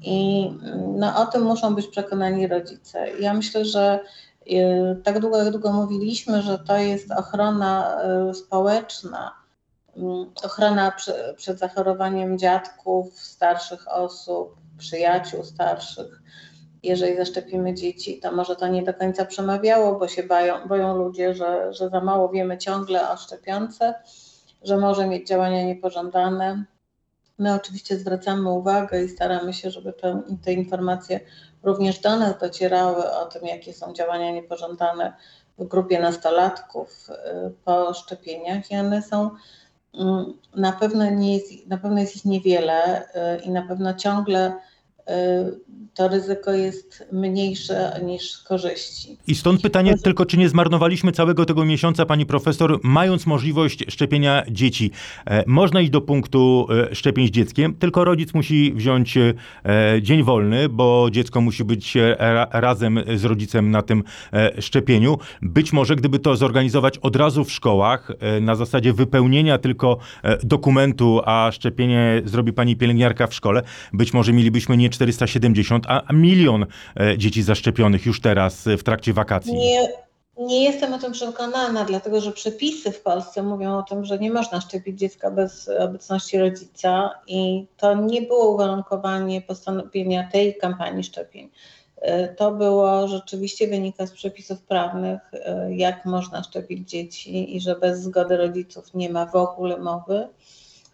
I 0.02 0.50
no, 0.96 1.22
o 1.22 1.26
tym 1.26 1.42
muszą 1.42 1.74
być 1.74 1.86
przekonani 1.86 2.46
rodzice. 2.46 3.10
Ja 3.20 3.34
myślę, 3.34 3.64
że 3.64 4.00
y, 4.46 5.02
tak 5.04 5.20
długo, 5.20 5.38
jak 5.38 5.50
długo 5.50 5.72
mówiliśmy, 5.72 6.42
że 6.42 6.58
to 6.58 6.76
jest 6.76 7.12
ochrona 7.12 7.98
y, 8.30 8.34
społeczna, 8.34 9.41
ochrona 10.44 10.90
prze, 10.90 11.34
przed 11.36 11.58
zachorowaniem 11.58 12.38
dziadków, 12.38 13.20
starszych 13.20 13.88
osób, 13.88 14.56
przyjaciół 14.78 15.44
starszych. 15.44 16.22
Jeżeli 16.82 17.16
zaszczepimy 17.16 17.74
dzieci, 17.74 18.20
to 18.20 18.32
może 18.32 18.56
to 18.56 18.68
nie 18.68 18.82
do 18.82 18.94
końca 18.94 19.24
przemawiało, 19.24 19.98
bo 19.98 20.08
się 20.08 20.22
bają, 20.22 20.68
boją 20.68 20.96
ludzie, 20.96 21.34
że, 21.34 21.74
że 21.74 21.88
za 21.88 22.00
mało 22.00 22.28
wiemy 22.28 22.58
ciągle 22.58 23.10
o 23.10 23.16
szczepionce, 23.16 23.94
że 24.62 24.76
może 24.76 25.06
mieć 25.06 25.28
działania 25.28 25.64
niepożądane. 25.64 26.64
My 27.38 27.54
oczywiście 27.54 27.98
zwracamy 27.98 28.50
uwagę 28.50 29.04
i 29.04 29.08
staramy 29.08 29.52
się, 29.52 29.70
żeby 29.70 29.92
te, 29.92 30.22
te, 30.44 30.52
informacje 30.52 31.20
również 31.62 31.98
do 31.98 32.16
nas 32.16 32.38
docierały 32.38 33.12
o 33.12 33.26
tym, 33.26 33.46
jakie 33.46 33.74
są 33.74 33.92
działania 33.92 34.30
niepożądane 34.30 35.12
w 35.58 35.64
grupie 35.64 36.00
nastolatków 36.00 37.08
po 37.64 37.94
szczepieniach 37.94 38.70
i 38.70 38.76
one 38.76 39.02
są 39.02 39.30
na 40.56 40.72
pewno, 40.72 41.10
nie 41.10 41.34
jest, 41.34 41.66
na 41.66 41.78
pewno 41.78 42.00
jest 42.00 42.16
ich 42.16 42.24
niewiele 42.24 43.08
i 43.44 43.50
na 43.50 43.62
pewno 43.62 43.94
ciągle 43.94 44.54
to 45.94 46.08
ryzyko 46.08 46.52
jest 46.52 47.06
mniejsze 47.12 48.00
niż 48.04 48.38
korzyści. 48.38 49.16
I 49.26 49.34
stąd 49.34 49.62
pytanie 49.62 49.98
tylko, 49.98 50.26
czy 50.26 50.36
nie 50.36 50.48
zmarnowaliśmy 50.48 51.12
całego 51.12 51.44
tego 51.44 51.64
miesiąca, 51.64 52.06
pani 52.06 52.26
profesor, 52.26 52.80
mając 52.82 53.26
możliwość 53.26 53.84
szczepienia 53.88 54.42
dzieci. 54.50 54.90
E, 55.26 55.44
można 55.46 55.80
iść 55.80 55.90
do 55.90 56.00
punktu 56.00 56.66
e, 56.90 56.94
szczepień 56.94 57.26
z 57.26 57.30
dzieckiem, 57.30 57.74
tylko 57.74 58.04
rodzic 58.04 58.34
musi 58.34 58.72
wziąć 58.72 59.16
e, 59.16 59.32
dzień 60.02 60.22
wolny, 60.22 60.68
bo 60.68 61.08
dziecko 61.10 61.40
musi 61.40 61.64
być 61.64 61.94
ra, 62.18 62.48
razem 62.52 63.00
z 63.14 63.24
rodzicem 63.24 63.70
na 63.70 63.82
tym 63.82 64.02
szczepieniu. 64.58 65.18
Być 65.42 65.72
może, 65.72 65.96
gdyby 65.96 66.18
to 66.18 66.36
zorganizować 66.36 66.98
od 66.98 67.16
razu 67.16 67.44
w 67.44 67.52
szkołach, 67.52 68.12
na 68.40 68.54
zasadzie 68.54 68.92
wypełnienia 68.92 69.58
tylko 69.58 69.98
dokumentu, 70.42 71.20
a 71.24 71.50
szczepienie 71.52 72.22
zrobi 72.24 72.52
pani 72.52 72.76
pielęgniarka 72.76 73.26
w 73.26 73.34
szkole, 73.34 73.62
być 73.92 74.14
może 74.14 74.32
mielibyśmy 74.32 74.76
nie 74.76 74.90
470, 75.06 75.84
a 75.88 76.12
milion 76.12 76.66
e, 77.00 77.18
dzieci 77.18 77.42
zaszczepionych 77.42 78.06
już 78.06 78.20
teraz 78.20 78.66
e, 78.66 78.76
w 78.76 78.84
trakcie 78.84 79.12
wakacji. 79.12 79.54
Nie, 79.54 79.88
nie 80.38 80.64
jestem 80.64 80.94
o 80.94 80.98
tym 80.98 81.12
przekonana, 81.12 81.84
dlatego 81.84 82.20
że 82.20 82.32
przepisy 82.32 82.92
w 82.92 83.00
Polsce 83.00 83.42
mówią 83.42 83.78
o 83.78 83.82
tym, 83.82 84.04
że 84.04 84.18
nie 84.18 84.30
można 84.30 84.60
szczepić 84.60 84.98
dziecka 84.98 85.30
bez 85.30 85.68
obecności 85.68 86.38
rodzica 86.38 87.10
i 87.26 87.66
to 87.76 87.94
nie 87.94 88.22
było 88.22 88.54
uwarunkowanie 88.54 89.40
postanowienia 89.40 90.28
tej 90.32 90.56
kampanii 90.56 91.04
szczepień. 91.04 91.50
E, 91.96 92.28
To 92.28 92.52
było 92.52 93.08
rzeczywiście 93.08 93.68
wynika 93.68 94.06
z 94.06 94.12
przepisów 94.12 94.62
prawnych, 94.62 95.20
jak 95.68 96.04
można 96.04 96.42
szczepić 96.42 96.90
dzieci 96.90 97.56
i 97.56 97.60
że 97.60 97.76
bez 97.76 98.00
zgody 98.00 98.36
rodziców 98.36 98.94
nie 98.94 99.10
ma 99.10 99.26
w 99.26 99.36
ogóle 99.36 99.78
mowy 99.78 100.28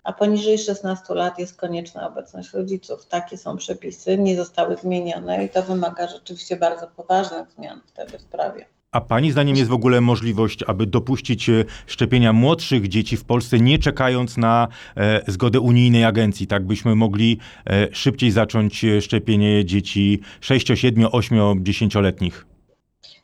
a 0.09 0.12
poniżej 0.12 0.59
16 0.59 1.15
lat 1.15 1.38
jest 1.38 1.57
konieczna 1.57 2.09
obecność 2.09 2.53
rodziców. 2.53 3.07
Takie 3.07 3.37
są 3.37 3.57
przepisy, 3.57 4.19
nie 4.19 4.37
zostały 4.37 4.77
zmienione 4.77 5.45
i 5.45 5.49
to 5.49 5.62
wymaga 5.62 6.09
rzeczywiście 6.09 6.57
bardzo 6.57 6.87
poważnych 6.87 7.50
zmian 7.50 7.81
wtedy 7.87 8.19
w 8.19 8.25
prawie. 8.25 8.67
A 8.93 9.00
pani 9.00 9.33
zdaniem 9.33 9.57
jest 9.57 9.71
w 9.71 9.73
ogóle 9.73 10.00
możliwość, 10.00 10.65
aby 10.67 10.87
dopuścić 10.87 11.50
szczepienia 11.87 12.33
młodszych 12.33 12.88
dzieci 12.88 13.17
w 13.17 13.25
Polsce, 13.25 13.59
nie 13.59 13.79
czekając 13.79 14.37
na 14.37 14.69
e, 14.97 15.33
zgodę 15.33 15.61
unijnej 15.61 16.05
agencji? 16.05 16.47
Tak 16.47 16.67
byśmy 16.67 16.95
mogli 16.95 17.38
e, 17.67 17.95
szybciej 17.95 18.31
zacząć 18.31 18.87
szczepienie 19.00 19.65
dzieci 19.65 20.21
6, 20.41 20.67
7, 20.75 21.09
8, 21.12 21.38
10-letnich? 21.65 22.47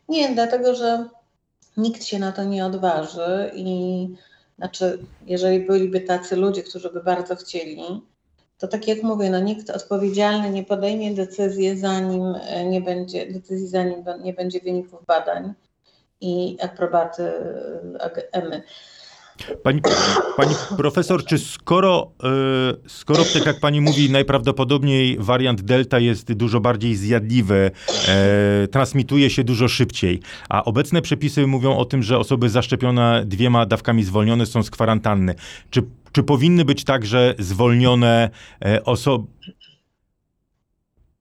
Nie, 0.08 0.34
dlatego 0.34 0.74
że 0.74 1.08
nikt 1.76 2.04
się 2.04 2.18
na 2.18 2.32
to 2.32 2.44
nie 2.44 2.66
odważy 2.66 3.50
i 3.54 4.08
znaczy, 4.58 4.98
jeżeli 5.26 5.66
byliby 5.66 6.00
tacy 6.00 6.36
ludzie, 6.36 6.62
którzy 6.62 6.90
by 6.90 7.02
bardzo 7.02 7.36
chcieli, 7.36 8.02
to 8.58 8.68
tak 8.68 8.88
jak 8.88 9.02
mówię, 9.02 9.30
no 9.30 9.38
nikt 9.38 9.70
odpowiedzialny 9.70 10.50
nie 10.50 10.64
podejmie 10.64 11.14
decyzji, 11.14 11.78
zanim 11.78 12.34
nie 12.66 12.80
będzie, 12.80 13.26
decyzji, 13.26 13.68
zanim 13.68 14.04
nie 14.22 14.32
będzie 14.32 14.60
wyników 14.60 15.06
badań 15.06 15.54
i 16.20 16.56
aprobaty 16.62 17.32
EMY. 18.32 18.62
Pani, 19.62 19.80
pani 20.36 20.54
profesor, 20.76 21.24
czy 21.24 21.38
skoro, 21.38 22.12
y, 22.84 22.88
skoro 22.88 23.24
tak 23.24 23.46
jak 23.46 23.60
pani 23.60 23.80
mówi, 23.80 24.10
najprawdopodobniej 24.10 25.16
wariant 25.20 25.62
Delta 25.62 25.98
jest 25.98 26.32
dużo 26.32 26.60
bardziej 26.60 26.96
zjadliwy, 26.96 27.70
e, 28.08 28.68
transmituje 28.68 29.30
się 29.30 29.44
dużo 29.44 29.68
szybciej, 29.68 30.20
a 30.48 30.64
obecne 30.64 31.02
przepisy 31.02 31.46
mówią 31.46 31.76
o 31.76 31.84
tym, 31.84 32.02
że 32.02 32.18
osoby 32.18 32.50
zaszczepione 32.50 33.24
dwiema 33.26 33.66
dawkami 33.66 34.04
zwolnione 34.04 34.46
są 34.46 34.62
z 34.62 34.70
kwarantanny. 34.70 35.34
Czy, 35.70 35.82
czy 36.12 36.22
powinny 36.22 36.64
być 36.64 36.84
także 36.84 37.34
zwolnione 37.38 38.30
e, 38.64 38.84
osoby... 38.84 39.26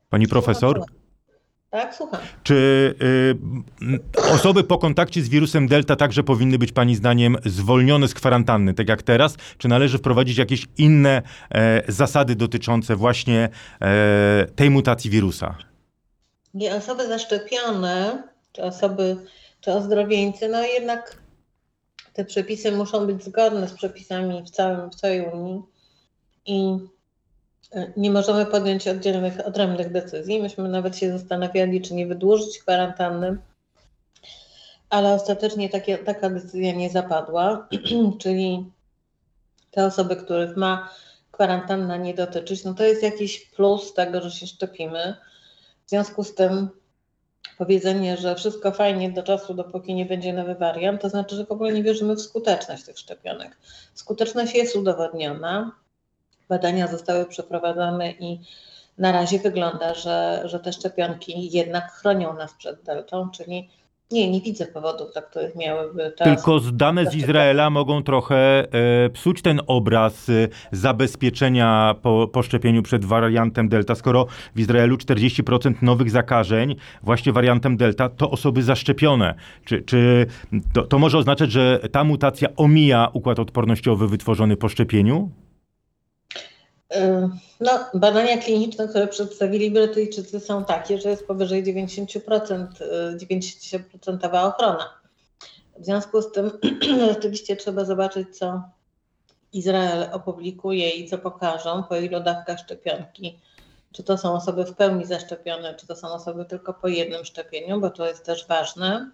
Pani 0.10 0.28
profesor? 0.28 0.82
Tak, 1.74 1.96
słucham. 1.96 2.22
Czy 2.44 2.56
y, 3.82 4.32
osoby 4.32 4.64
po 4.64 4.78
kontakcie 4.78 5.22
z 5.22 5.30
wirusem 5.30 5.68
Delta 5.68 5.96
także 5.96 6.24
powinny 6.24 6.58
być 6.58 6.72
Pani 6.72 6.96
zdaniem 6.96 7.38
zwolnione 7.46 8.08
z 8.08 8.14
kwarantanny, 8.14 8.74
tak 8.74 8.90
jak 8.90 9.04
teraz? 9.04 9.36
Czy 9.58 9.68
należy 9.68 9.98
wprowadzić 9.98 10.38
jakieś 10.38 10.68
inne 10.78 11.22
e, 11.56 11.92
zasady 11.92 12.36
dotyczące 12.36 12.96
właśnie 12.96 13.50
e, 13.82 14.46
tej 14.56 14.70
mutacji 14.70 15.10
wirusa? 15.10 15.56
Nie, 16.54 16.76
osoby 16.76 17.08
zaszczepione, 17.08 18.24
czy 18.52 18.64
osoby, 18.64 19.18
czy 19.62 19.72
ozdrowieńcy, 19.72 20.50
no 20.50 20.64
jednak 20.64 21.18
te 22.14 22.26
przepisy 22.26 22.72
muszą 22.72 23.08
być 23.08 23.24
zgodne 23.24 23.68
z 23.68 23.74
przepisami 23.74 24.44
w, 24.44 24.50
całym, 24.50 24.90
w 24.90 24.96
całej 24.96 25.26
Unii 25.34 25.62
i 26.46 26.78
nie 27.98 28.12
możemy 28.12 28.46
podjąć 28.46 28.88
oddzielnych, 28.88 29.48
odrębnych 29.48 29.92
decyzji. 29.92 30.42
Myśmy 30.42 30.70
nawet 30.70 30.98
się 30.98 31.18
zastanawiali, 31.18 31.82
czy 31.82 31.94
nie 31.94 32.08
wydłużyć 32.08 32.60
kwarantanny, 32.60 33.38
ale 34.90 35.14
ostatecznie 35.14 35.70
takie, 35.70 35.98
taka 35.98 36.30
decyzja 36.30 36.72
nie 36.72 36.90
zapadła, 36.90 37.68
czyli 38.22 38.72
te 39.72 39.86
osoby, 39.86 40.16
których 40.16 40.58
ma 40.58 40.90
kwarantanna 41.32 41.98
nie 41.98 42.14
dotyczyć, 42.14 42.64
no 42.64 42.74
to 42.74 42.84
jest 42.84 43.04
jakiś 43.04 43.46
plus 43.46 43.94
tego, 43.94 44.22
że 44.22 44.32
się 44.32 44.48
szczepimy. 44.48 45.16
W 45.86 45.90
związku 45.90 46.24
z 46.24 46.36
tym 46.36 46.70
powiedzenie, 47.58 48.18
że 48.18 48.36
wszystko 48.36 48.72
fajnie 48.72 49.12
do 49.12 49.24
czasu, 49.24 49.54
dopóki 49.54 49.96
nie 49.96 50.06
będzie 50.06 50.34
nowy 50.34 50.56
wariant, 50.56 51.02
to 51.02 51.10
znaczy, 51.10 51.36
że 51.36 51.46
w 51.46 51.52
ogóle 51.52 51.74
nie 51.74 51.84
wierzymy 51.84 52.16
w 52.16 52.22
skuteczność 52.22 52.84
tych 52.84 53.00
szczepionek. 53.00 53.58
Skuteczność 53.94 54.56
jest 54.56 54.76
udowodniona. 54.76 55.83
Badania 56.50 56.88
zostały 56.88 57.26
przeprowadzone 57.26 58.12
i 58.12 58.40
na 58.98 59.12
razie 59.12 59.40
wygląda, 59.40 59.94
że, 59.94 60.42
że 60.46 60.60
te 60.60 60.74
szczepionki 60.74 61.52
jednak 61.52 61.92
chronią 61.92 62.34
nas 62.34 62.54
przed 62.54 62.84
deltą, 62.84 63.30
czyli 63.30 63.70
nie, 64.14 64.32
nie 64.32 64.42
widzę 64.42 64.68
powodów, 64.68 65.14
dla 65.14 65.22
których 65.22 65.56
miałyby 65.56 66.14
teraz. 66.18 66.36
Tylko 66.36 66.60
dane 66.60 67.06
z 67.06 67.16
Izraela 67.16 67.70
mogą 67.70 68.04
trochę 68.04 68.36
e, 68.36 69.10
psuć 69.10 69.42
ten 69.42 69.62
obraz 69.68 70.30
e, 70.30 70.48
zabezpieczenia 70.72 71.96
po, 72.02 72.28
po 72.28 72.44
szczepieniu 72.44 72.84
przed 72.84 73.06
wariantem 73.06 73.70
Delta. 73.70 73.96
Skoro 73.96 74.26
w 74.56 74.60
Izraelu 74.60 74.96
40% 74.96 75.74
nowych 75.82 76.12
zakażeń 76.12 76.76
właśnie 77.04 77.34
wariantem 77.34 77.78
Delta 77.78 78.10
to 78.10 78.32
osoby 78.32 78.64
zaszczepione. 78.64 79.36
Czy, 79.66 79.82
czy 79.82 80.26
to, 80.74 80.84
to 80.84 81.00
może 81.00 81.18
oznaczać, 81.18 81.52
że 81.52 81.80
ta 81.92 82.04
mutacja 82.04 82.50
omija 82.56 83.10
układ 83.14 83.40
odpornościowy 83.40 84.08
wytworzony 84.08 84.58
po 84.58 84.70
szczepieniu? 84.70 85.30
Y, 86.96 87.30
No, 87.60 87.86
badania 87.94 88.38
kliniczne, 88.38 88.88
które 88.88 89.08
przedstawili 89.08 89.72
Brytyjczycy 89.72 90.40
są 90.40 90.66
takie, 90.66 90.98
że 90.98 91.10
jest 91.10 91.28
powyżej 91.28 91.64
90%, 91.64 92.82
y, 92.82 93.18
90% 93.18 94.46
ochrona. 94.46 94.90
W 95.80 95.86
związku 95.86 96.22
z 96.22 96.32
tym 96.32 96.52
rzeczywiście 97.14 97.56
trzeba 97.56 97.86
zobaczyć, 97.86 98.38
co 98.38 98.62
Izrael 99.54 100.10
opublikuje 100.12 100.90
i 100.90 101.10
co 101.10 101.18
pokażą, 101.18 101.84
po 101.84 101.96
ilu 101.96 102.20
dawkach 102.20 102.60
szczepionki. 102.60 103.40
Czy 103.92 104.04
to 104.04 104.18
są 104.18 104.34
osoby 104.34 104.66
w 104.66 104.74
pełni 104.74 105.06
zaszczepione, 105.06 105.76
czy 105.76 105.88
to 105.88 105.96
są 105.96 106.08
osoby 106.08 106.46
tylko 106.46 106.74
po 106.74 106.88
jednym 106.88 107.26
szczepieniu, 107.26 107.82
bo 107.82 107.90
to 107.90 108.08
jest 108.08 108.26
też 108.26 108.48
ważne. 108.48 109.12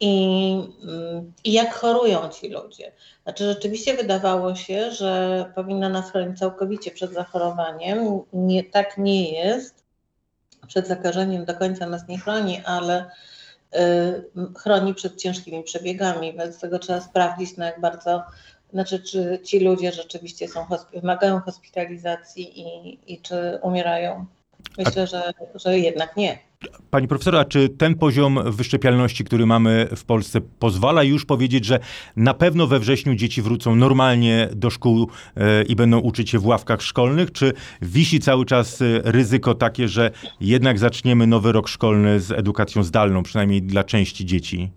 I, 0.00 0.54
mm, 0.82 1.32
i 1.44 1.52
jak 1.52 1.74
chorują 1.74 2.28
ci 2.28 2.48
ludzie. 2.48 2.92
Znaczy, 3.22 3.44
rzeczywiście 3.44 3.94
wydawało 3.94 4.54
się, 4.54 4.90
że 4.90 5.44
powinna 5.54 5.88
nas 5.88 6.10
chronić 6.10 6.38
całkowicie 6.38 6.90
przed 6.90 7.12
zachorowaniem. 7.12 8.20
Nie, 8.32 8.64
tak 8.64 8.98
nie 8.98 9.32
jest. 9.32 9.84
Przed 10.66 10.88
zakażeniem 10.88 11.44
do 11.44 11.54
końca 11.54 11.86
nas 11.86 12.08
nie 12.08 12.18
chroni, 12.18 12.62
ale 12.64 13.10
y, 13.74 14.58
chroni 14.58 14.94
przed 14.94 15.16
ciężkimi 15.16 15.62
przebiegami. 15.62 16.32
Wobec 16.32 16.60
tego 16.60 16.78
trzeba 16.78 17.00
sprawdzić, 17.00 17.56
na 17.56 17.66
jak 17.66 17.80
bardzo, 17.80 18.22
znaczy, 18.72 19.00
czy 19.00 19.40
ci 19.44 19.60
ludzie 19.60 19.92
rzeczywiście 19.92 20.48
są, 20.48 20.66
wymagają 20.92 21.40
hospitalizacji 21.40 22.60
i, 22.60 22.98
i 23.14 23.20
czy 23.22 23.58
umierają. 23.62 24.26
Myślę, 24.78 25.06
że, 25.06 25.32
że 25.54 25.78
jednak 25.78 26.16
nie. 26.16 26.38
Pani 26.90 27.08
profesor, 27.08 27.36
a 27.36 27.44
czy 27.44 27.68
ten 27.68 27.94
poziom 27.94 28.52
wyszczepialności, 28.52 29.24
który 29.24 29.46
mamy 29.46 29.88
w 29.96 30.04
Polsce, 30.04 30.40
pozwala 30.58 31.02
już 31.02 31.26
powiedzieć, 31.26 31.64
że 31.64 31.78
na 32.16 32.34
pewno 32.34 32.66
we 32.66 32.78
wrześniu 32.78 33.14
dzieci 33.14 33.42
wrócą 33.42 33.76
normalnie 33.76 34.48
do 34.56 34.70
szkół 34.70 35.08
e, 35.36 35.62
i 35.62 35.76
będą 35.76 35.98
uczyć 35.98 36.30
się 36.30 36.38
w 36.38 36.46
ławkach 36.46 36.82
szkolnych? 36.82 37.32
Czy 37.32 37.52
wisi 37.82 38.20
cały 38.20 38.46
czas 38.46 38.82
e, 38.82 38.84
ryzyko 39.04 39.54
takie, 39.54 39.88
że 39.88 40.10
jednak 40.40 40.78
zaczniemy 40.78 41.26
nowy 41.26 41.52
rok 41.52 41.68
szkolny 41.68 42.20
z 42.20 42.30
edukacją 42.30 42.82
zdalną, 42.82 43.22
przynajmniej 43.22 43.62
dla 43.62 43.84
części 43.84 44.26
dzieci? 44.26 44.70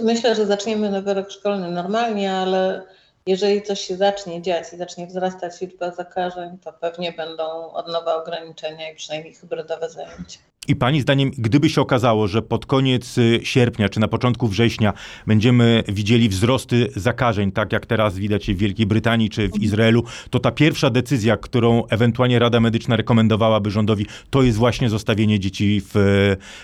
Myślę, 0.00 0.34
że 0.34 0.46
zaczniemy 0.46 0.90
nowy 0.90 1.14
rok 1.14 1.30
szkolny 1.30 1.70
normalnie, 1.70 2.32
ale 2.32 2.82
jeżeli 3.26 3.62
coś 3.62 3.80
się 3.80 3.96
zacznie 3.96 4.42
dziać 4.42 4.72
i 4.72 4.76
zacznie 4.76 5.06
wzrastać 5.06 5.60
liczba 5.60 5.90
zakażeń, 5.90 6.58
to 6.58 6.72
pewnie 6.72 7.12
będą 7.12 7.72
od 7.72 7.88
nowa 7.88 8.16
ograniczenia 8.16 8.90
i 8.90 8.96
przynajmniej 8.96 9.34
hybrydowe 9.34 9.90
zajęcia. 9.90 10.38
I 10.68 10.76
pani 10.76 11.00
zdaniem, 11.00 11.30
gdyby 11.38 11.70
się 11.70 11.80
okazało, 11.80 12.28
że 12.28 12.42
pod 12.42 12.66
koniec 12.66 13.18
y, 13.18 13.40
sierpnia 13.42 13.88
czy 13.88 14.00
na 14.00 14.08
początku 14.08 14.48
września 14.48 14.92
będziemy 15.26 15.82
widzieli 15.88 16.28
wzrosty 16.28 16.88
zakażeń, 16.96 17.52
tak 17.52 17.72
jak 17.72 17.86
teraz 17.86 18.14
widać 18.18 18.46
w 18.50 18.56
Wielkiej 18.56 18.86
Brytanii 18.86 19.30
czy 19.30 19.48
w 19.48 19.62
Izraelu, 19.62 20.04
to 20.30 20.38
ta 20.40 20.50
pierwsza 20.50 20.90
decyzja, 20.90 21.36
którą 21.36 21.86
ewentualnie 21.86 22.38
Rada 22.38 22.60
Medyczna 22.60 22.96
rekomendowałaby 22.96 23.70
rządowi, 23.70 24.06
to 24.30 24.42
jest 24.42 24.58
właśnie 24.58 24.88
zostawienie 24.88 25.40
dzieci 25.40 25.80
w, 25.84 25.90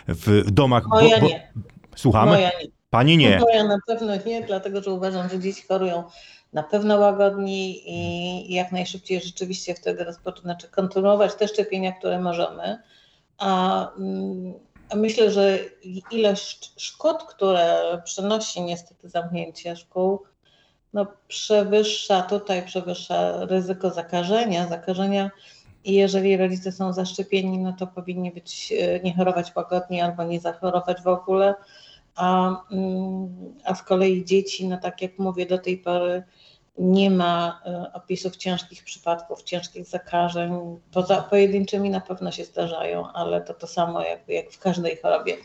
w 0.08 0.50
domach. 0.50 0.84
bo- 0.88 1.00
Moja 1.00 1.20
bo- 1.20 1.26
nie. 1.28 1.52
Słuchamy? 1.96 2.32
Moja 2.32 2.48
nie. 2.62 2.68
Pani 2.90 3.16
nie. 3.16 3.38
Moja 3.38 3.64
na 3.64 3.78
pewno 3.86 4.12
nie, 4.26 4.42
dlatego 4.42 4.82
że 4.82 4.90
uważam, 4.90 5.28
że 5.28 5.38
dzieci 5.38 5.62
chorują 5.68 6.04
na 6.52 6.62
pewno 6.62 6.96
łagodniej 6.98 7.82
i 7.92 8.52
i 8.52 8.54
jak 8.54 8.72
najszybciej 8.72 9.20
rzeczywiście 9.20 9.74
wtedy 9.74 10.04
rozpocząć, 10.04 10.42
znaczy 10.42 10.68
kontynuować 10.68 11.34
te 11.34 11.48
szczepienia, 11.48 11.92
które 11.92 12.20
możemy. 12.20 12.78
A, 13.38 13.92
mm, 13.98 14.54
a 14.90 14.96
myślę, 14.96 15.30
że 15.30 15.58
ilość 16.10 16.72
szkód, 16.76 17.22
które 17.22 17.82
przynosi 18.04 18.62
niestety 18.62 19.08
zamknięcie 19.08 19.76
szkół, 19.76 20.22
no 20.92 21.06
przewyższa 21.28 22.22
tutaj, 22.22 22.66
przewyższa 22.66 23.46
ryzyko 23.46 23.90
zakażenia, 23.90 24.68
zakażenia. 24.68 25.30
I 25.84 25.94
jeżeli 25.94 26.36
rodzice 26.36 26.72
są 26.72 26.92
zaszczepieni, 26.92 27.58
no 27.58 27.72
to 27.72 27.86
powinni 27.86 28.30
być, 28.32 28.72
e, 28.78 29.00
nie 29.00 29.16
chorować 29.16 29.56
łagodnie 29.56 30.04
albo 30.04 30.24
nie 30.24 30.40
zachorować 30.40 31.02
w 31.02 31.08
ogóle. 31.08 31.54
A, 32.14 32.56
mm, 32.70 33.54
a 33.64 33.74
z 33.74 33.82
kolei 33.82 34.24
dzieci, 34.24 34.68
no 34.68 34.78
tak 34.78 35.02
jak 35.02 35.18
mówię, 35.18 35.46
do 35.46 35.58
tej 35.58 35.78
pory 35.78 36.22
nie 36.78 37.10
ma 37.10 37.60
e, 37.66 37.92
opisów 37.92 38.36
ciężkich 38.36 38.84
przypadków, 38.84 39.42
ciężkich 39.42 39.86
zakażeń. 39.86 40.80
Poza 40.92 41.22
pojedynczymi 41.22 41.90
na 41.90 42.00
pewno 42.00 42.30
się 42.30 42.44
zdarzają, 42.44 43.12
ale 43.12 43.40
to 43.40 43.54
to 43.54 43.66
samo 43.66 44.02
jak, 44.02 44.28
jak 44.28 44.50
w 44.50 44.58
każdej 44.58 44.96
chorobie. 44.96 45.36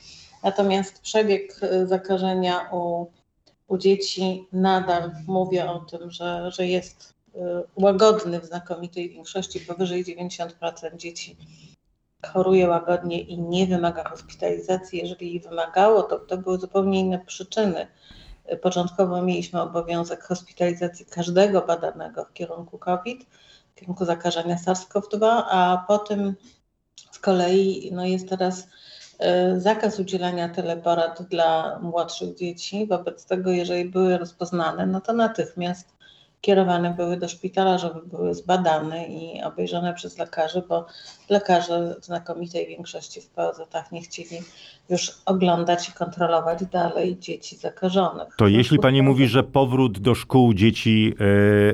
Natomiast 0.44 1.02
przebieg 1.02 1.60
e, 1.62 1.88
zakażenia 1.88 2.70
u, 2.72 3.08
u 3.68 3.78
dzieci 3.78 4.48
nadal 4.54 5.12
mówię 5.28 5.70
o 5.70 5.80
tym, 5.80 6.12
że, 6.12 6.52
że 6.52 6.68
jest 6.68 7.14
e, 7.36 7.64
łagodny 7.76 8.40
w 8.40 8.46
znakomitej 8.46 9.10
większości, 9.10 9.60
powyżej 9.60 10.06
90% 10.06 10.98
dzieci 10.98 11.38
choruje 12.26 12.68
łagodnie 12.68 13.22
i 13.22 13.40
nie 13.40 13.68
wymaga 13.68 14.10
hospitalizacji. 14.10 15.00
Jeżeli 15.00 15.40
wymagało, 15.40 16.04
to 16.04 16.20
to 16.20 16.38
były 16.38 16.58
zupełnie 16.58 17.00
inne 17.00 17.20
przyczyny. 17.20 17.88
Początkowo 18.62 19.22
mieliśmy 19.22 19.62
obowiązek 19.62 20.24
hospitalizacji 20.24 21.06
każdego 21.06 21.62
badanego 21.62 22.26
w 22.26 22.34
kierunku 22.34 22.78
COVID, 22.78 23.26
w 23.76 23.80
kierunku 23.80 24.06
zakażenia 24.06 24.56
SARS-CoV-2, 24.56 25.44
a 25.50 25.86
potem 25.88 26.36
z 27.12 27.20
kolei 27.20 27.90
no 27.94 28.06
jest 28.06 28.30
teraz 28.30 28.68
e, 29.20 29.60
zakaz 29.60 30.00
udzielania 30.00 30.50
teleporad 30.50 31.24
dla 31.24 31.80
młodszych 31.80 32.36
dzieci. 32.36 32.88
Wobec 32.88 33.26
tego, 33.26 33.52
jeżeli 33.52 33.90
były 33.90 34.18
rozpoznane, 34.18 34.86
no 34.86 35.02
to 35.02 35.14
natychmiast 35.14 35.94
kierowane 36.44 36.94
były 36.94 37.18
do 37.18 37.28
szpitala, 37.28 37.78
żeby 37.78 38.00
były 38.06 38.34
zbadane 38.34 39.08
i 39.08 39.44
obejrzane 39.44 39.94
przez 39.94 40.18
lekarzy, 40.18 40.64
bo 40.70 40.86
lekarze 41.30 41.96
w 42.02 42.06
znakomitej 42.06 42.68
większości 42.68 43.22
w 43.22 43.28
POZ-ach 43.28 43.92
nie 43.92 44.02
chcieli 44.02 44.38
już 44.90 45.12
oglądać 45.26 45.90
i 45.90 45.92
kontrolować 45.92 46.66
dalej 46.66 47.18
dzieci 47.20 47.56
zakażonych. 47.56 48.28
To 48.38 48.48
jeśli 48.48 48.80
pani 48.80 49.02
mówi, 49.02 49.28
że 49.28 49.44
powrót 49.44 50.00
do 50.00 50.16
szkół 50.16 50.54
dzieci 50.54 51.14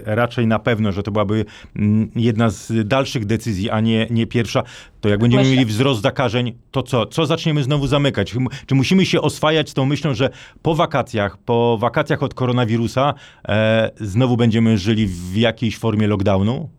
e, 0.05 0.15
raczej 0.15 0.47
na 0.47 0.59
pewno, 0.59 0.91
że 0.91 1.03
to 1.03 1.11
byłaby 1.11 1.45
mm, 1.75 2.11
jedna 2.15 2.49
z 2.49 2.87
dalszych 2.87 3.25
decyzji, 3.25 3.69
a 3.69 3.79
nie, 3.79 4.07
nie 4.09 4.27
pierwsza, 4.27 4.63
to 5.01 5.09
jak 5.09 5.19
będziemy 5.19 5.43
Myślę. 5.43 5.55
mieli 5.55 5.65
wzrost 5.65 6.01
zakażeń, 6.01 6.57
to 6.71 6.83
co? 6.83 7.05
Co 7.05 7.25
zaczniemy 7.25 7.63
znowu 7.63 7.87
zamykać? 7.87 8.35
Czy- 8.67 8.75
musimy 8.75 9.05
się 9.05 9.21
oswajać 9.21 9.69
z 9.69 9.73
tą 9.73 9.85
myślą, 9.85 10.13
że 10.13 10.29
po 10.61 10.75
wakacjach, 10.75 11.37
po 11.37 11.77
wakacjach 11.77 12.23
od 12.23 12.33
koronawirusa 12.33 13.13
e, 13.47 13.91
znowu 13.95 14.37
będziemy 14.37 14.77
żyli 14.77 15.07
w 15.07 15.35
jakiejś 15.35 15.77
formie 15.77 16.07
lockdownu? 16.07 16.69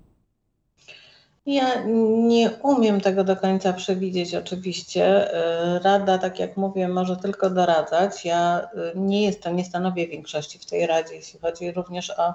Ja 1.46 1.83
nie 2.28 2.50
umiem 2.50 3.00
tego 3.00 3.24
do 3.24 3.37
końca 3.37 3.72
przewidzieć 3.72 4.35
oczywiście. 4.35 5.35
Y, 5.76 5.78
Rada, 5.78 6.18
tak 6.18 6.38
jak 6.38 6.56
mówię, 6.56 6.88
może 6.88 7.16
tylko 7.16 7.50
doradzać. 7.50 8.24
Ja 8.24 8.61
y, 8.94 8.98
nie 8.98 9.22
jestem, 9.22 9.56
nie 9.56 9.64
stanowię 9.64 10.09
większości 10.09 10.59
w 10.59 10.66
tej 10.66 10.87
Radzie, 10.87 11.14
jeśli 11.14 11.40
chodzi 11.40 11.72
również 11.72 12.11
o, 12.11 12.35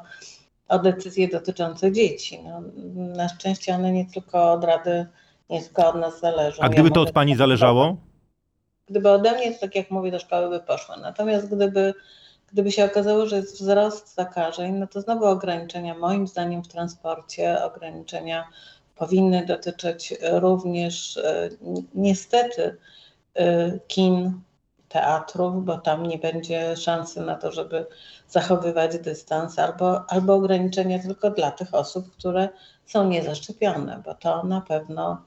o 0.67 0.79
decyzje 0.79 1.27
dotyczące 1.27 1.91
dzieci. 1.91 2.39
No, 2.43 2.61
na 2.95 3.29
szczęście 3.29 3.75
one 3.75 3.91
nie 3.91 4.05
tylko 4.05 4.53
od 4.53 4.63
Rady, 4.63 5.05
nie 5.49 5.61
tylko 5.61 5.89
od 5.89 5.95
nas 5.95 6.19
zależą. 6.19 6.63
A 6.63 6.69
gdyby 6.69 6.87
Ja 6.89 6.93
to 6.93 7.01
od 7.01 7.11
pani 7.11 7.35
zależało? 7.35 7.97
Gdyby 8.87 9.09
ode 9.09 9.31
mnie, 9.31 9.53
to 9.53 9.59
tak 9.59 9.75
jak 9.75 9.91
mówię, 9.91 10.11
do 10.11 10.19
szkoły 10.19 10.49
by 10.49 10.59
poszła. 10.59 10.97
Natomiast 10.97 11.55
gdyby, 11.55 11.93
gdyby 12.51 12.71
się 12.71 12.85
okazało, 12.85 13.25
że 13.25 13.35
jest 13.35 13.61
wzrost 13.61 14.15
zakażeń, 14.15 14.73
no 14.73 14.87
to 14.87 15.01
znowu 15.01 15.25
ograniczenia, 15.25 15.97
moim 15.97 16.27
zdaniem, 16.27 16.63
w 16.63 16.67
transporcie, 16.67 17.63
ograniczenia 17.63 18.47
powinny 18.95 19.45
dotyczyć 19.45 20.13
również 20.31 21.17
e, 21.17 21.49
ni- 21.61 21.87
niestety 21.93 22.77
e, 23.35 23.79
kin, 23.87 24.41
teatrów, 24.89 25.65
bo 25.65 25.77
tam 25.77 26.05
nie 26.05 26.17
będzie 26.17 26.77
szansy 26.77 27.21
na 27.21 27.35
to, 27.35 27.51
żeby 27.51 27.85
zachowywać 28.29 28.97
dystans, 28.99 29.59
albo, 29.59 30.09
albo 30.09 30.33
ograniczenia 30.33 30.99
tylko 30.99 31.31
dla 31.31 31.51
tych 31.51 31.73
osób, 31.73 32.11
które 32.11 32.49
są 32.85 33.07
niezaszczepione, 33.07 34.01
bo 34.05 34.15
to 34.15 34.43
na 34.43 34.61
pewno 34.61 35.21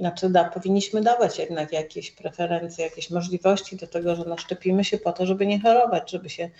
Znaczy, 0.00 0.30
da, 0.30 0.44
powinniśmy 0.44 1.00
dawać 1.00 1.38
jednak 1.38 1.72
jakieś 1.72 2.10
preferencje, 2.10 2.84
jakieś 2.84 3.10
możliwości 3.10 3.76
do 3.76 3.86
tego, 3.86 4.16
że 4.16 4.24
no, 4.24 4.36
szczepimy 4.36 4.84
się 4.84 4.98
po 4.98 5.12
to, 5.12 5.26
żeby 5.26 5.46
nie 5.46 5.60
chorować, 5.60 6.10
żeby 6.10 6.30
się, 6.30 6.50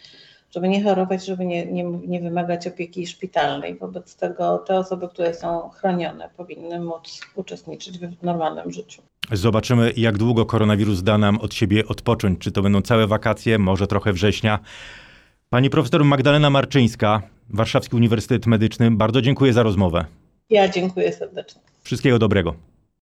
żeby 0.50 0.68
nie 0.68 0.84
chorować, 0.84 1.26
żeby 1.26 1.44
nie, 1.44 1.66
nie, 1.66 1.84
nie 1.84 2.20
wymagać 2.20 2.66
opieki 2.66 3.06
szpitalnej. 3.06 3.78
Wobec 3.78 4.16
tego 4.16 4.58
te 4.58 4.78
osoby, 4.78 5.08
które 5.08 5.34
są 5.34 5.68
chronione, 5.68 6.30
powinny 6.36 6.80
móc 6.80 7.20
uczestniczyć 7.34 7.98
w 7.98 8.22
normalnym 8.22 8.72
życiu. 8.72 9.02
Zobaczymy, 9.32 9.92
jak 9.96 10.18
długo 10.18 10.46
koronawirus 10.46 11.02
da 11.02 11.18
nam 11.18 11.38
od 11.38 11.54
siebie 11.54 11.86
odpocząć. 11.86 12.38
Czy 12.38 12.52
to 12.52 12.62
będą 12.62 12.82
całe 12.82 13.06
wakacje, 13.06 13.58
może 13.58 13.86
trochę 13.86 14.12
września. 14.12 14.58
Pani 15.50 15.70
profesor 15.70 16.04
Magdalena 16.04 16.50
Marczyńska, 16.50 17.22
Warszawski 17.50 17.96
Uniwersytet 17.96 18.46
Medyczny, 18.46 18.90
bardzo 18.90 19.22
dziękuję 19.22 19.52
za 19.52 19.62
rozmowę. 19.62 20.04
Ja 20.50 20.68
dziękuję 20.68 21.12
serdecznie. 21.12 21.60
Wszystkiego 21.82 22.18
dobrego. 22.18 22.54